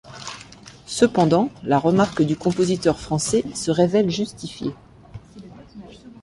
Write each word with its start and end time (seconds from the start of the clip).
Cependant, 0.87 1.51
la 1.61 1.77
remarque 1.77 2.23
du 2.23 2.35
compositeur 2.35 2.99
français 2.99 3.43
se 3.53 3.69
révèle 3.69 4.09
justifiée. 4.09 4.73